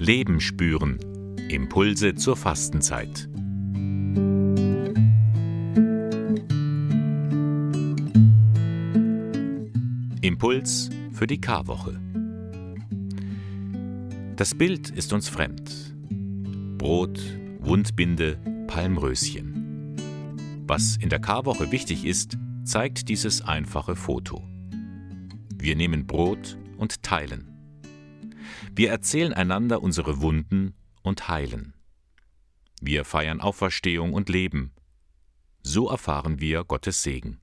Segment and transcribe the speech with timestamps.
[0.00, 1.00] Leben spüren.
[1.48, 3.28] Impulse zur Fastenzeit.
[10.20, 12.00] Impuls für die Karwoche.
[14.36, 15.96] Das Bild ist uns fremd.
[16.78, 17.20] Brot,
[17.58, 18.38] Wundbinde,
[18.68, 19.96] Palmröschen.
[20.68, 24.48] Was in der Karwoche wichtig ist, zeigt dieses einfache Foto.
[25.58, 27.47] Wir nehmen Brot und teilen.
[28.72, 31.74] Wir erzählen einander unsere Wunden und heilen.
[32.80, 34.72] Wir feiern Auferstehung und Leben.
[35.62, 37.40] So erfahren wir Gottes Segen.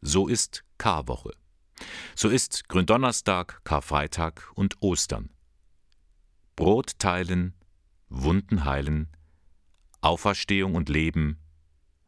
[0.00, 1.32] So ist Karwoche.
[2.14, 5.30] So ist Gründonnerstag, Karfreitag und Ostern.
[6.56, 7.54] Brot teilen,
[8.08, 9.08] Wunden heilen,
[10.00, 11.38] Auferstehung und Leben,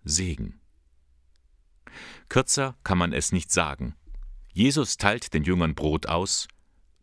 [0.03, 0.61] Segen.
[2.29, 3.95] Kürzer kann man es nicht sagen.
[4.53, 6.49] Jesus teilt den Jüngern Brot aus.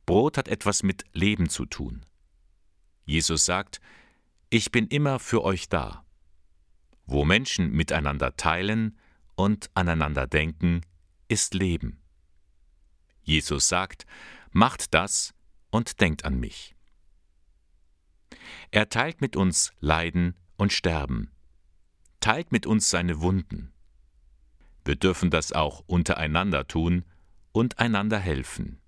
[0.08, 2.06] Brot hat etwas mit Leben zu tun.
[3.06, 3.82] Jesus sagt,
[4.50, 6.06] ich bin immer für euch da.
[7.06, 8.98] Wo Menschen miteinander teilen
[9.36, 10.82] und aneinander denken,
[11.28, 12.02] ist Leben.
[13.22, 14.06] Jesus sagt,
[14.52, 15.34] macht das
[15.72, 16.74] und denkt an mich.
[18.72, 21.32] Er teilt mit uns Leiden und Sterben,
[22.22, 23.74] teilt mit uns seine Wunden.
[24.86, 27.04] Wir dürfen das auch untereinander tun
[27.52, 28.80] und einander helfen.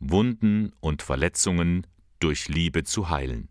[0.00, 1.86] Wunden und Verletzungen
[2.20, 3.50] durch Liebe zu heilen.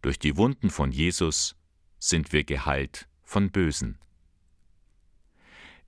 [0.00, 1.56] Durch die Wunden von Jesus
[1.98, 3.98] sind wir geheilt von Bösen.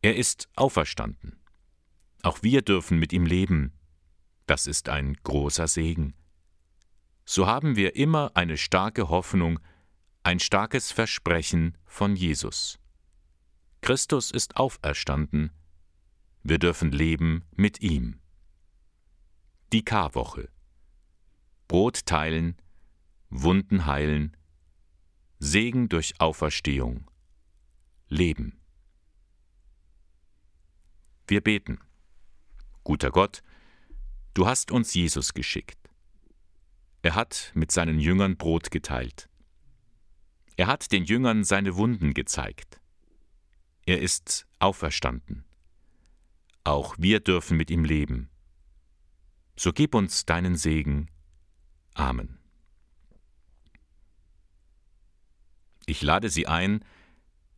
[0.02, 1.40] Er ist auferstanden.
[2.22, 3.72] Auch wir dürfen mit ihm leben.
[4.46, 6.14] Das ist ein großer Segen.
[7.24, 9.60] So haben wir immer eine starke Hoffnung,
[10.24, 12.78] ein starkes Versprechen von Jesus.
[13.80, 15.52] Christus ist auferstanden.
[16.42, 18.20] Wir dürfen leben mit ihm.
[19.70, 20.48] Die Karwoche.
[21.66, 22.56] Brot teilen,
[23.28, 24.34] Wunden heilen,
[25.40, 27.10] Segen durch Auferstehung,
[28.08, 28.58] Leben.
[31.26, 31.80] Wir beten.
[32.82, 33.42] Guter Gott,
[34.32, 35.90] du hast uns Jesus geschickt.
[37.02, 39.28] Er hat mit seinen Jüngern Brot geteilt.
[40.56, 42.80] Er hat den Jüngern seine Wunden gezeigt.
[43.84, 45.44] Er ist auferstanden.
[46.64, 48.30] Auch wir dürfen mit ihm leben.
[49.58, 51.08] So gib uns deinen Segen.
[51.94, 52.38] Amen.
[55.84, 56.84] Ich lade Sie ein,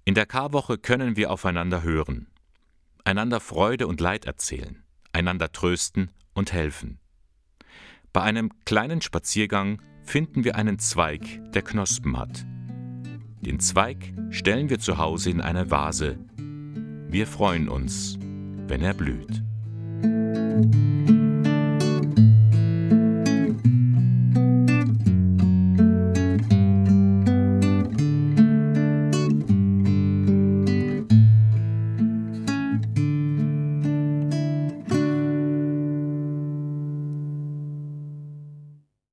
[0.07, 2.29] in der Karwoche können wir aufeinander hören,
[3.05, 6.99] einander Freude und Leid erzählen, einander trösten und helfen.
[8.15, 11.21] Bei einem kleinen Spaziergang finden wir einen Zweig,
[11.53, 12.47] der Knospen hat.
[13.43, 16.19] Den Zweig stellen wir zu Hause in eine Vase.
[17.09, 19.43] Wir freuen uns, wenn er blüht.